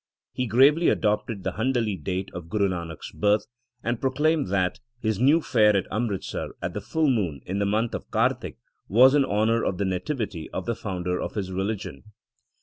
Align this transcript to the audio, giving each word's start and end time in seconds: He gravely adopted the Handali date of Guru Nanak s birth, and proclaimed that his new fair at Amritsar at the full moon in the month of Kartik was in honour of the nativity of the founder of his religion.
He 0.33 0.47
gravely 0.47 0.89
adopted 0.89 1.43
the 1.43 1.51
Handali 1.51 1.95
date 2.03 2.31
of 2.33 2.49
Guru 2.49 2.69
Nanak 2.69 2.97
s 3.07 3.11
birth, 3.11 3.45
and 3.83 4.01
proclaimed 4.01 4.47
that 4.47 4.79
his 4.99 5.19
new 5.19 5.41
fair 5.41 5.77
at 5.77 5.85
Amritsar 5.91 6.55
at 6.59 6.73
the 6.73 6.81
full 6.81 7.07
moon 7.07 7.41
in 7.45 7.59
the 7.59 7.67
month 7.67 7.93
of 7.93 8.09
Kartik 8.09 8.57
was 8.87 9.13
in 9.13 9.23
honour 9.23 9.63
of 9.63 9.77
the 9.77 9.85
nativity 9.85 10.49
of 10.49 10.65
the 10.65 10.73
founder 10.73 11.21
of 11.21 11.35
his 11.35 11.51
religion. 11.51 12.01